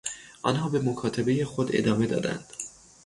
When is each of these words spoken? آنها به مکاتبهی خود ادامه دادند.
آنها 0.41 0.69
به 0.69 0.79
مکاتبهی 0.79 1.45
خود 1.45 1.69
ادامه 1.73 2.07
دادند. 2.07 2.45